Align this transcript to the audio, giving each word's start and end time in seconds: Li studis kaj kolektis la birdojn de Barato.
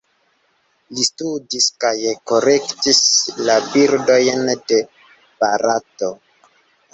Li 0.99 1.03
studis 1.07 1.67
kaj 1.85 1.91
kolektis 2.31 3.03
la 3.51 3.59
birdojn 3.75 4.51
de 4.73 4.81
Barato. 5.45 6.11